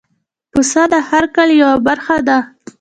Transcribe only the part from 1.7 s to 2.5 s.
برخه ده.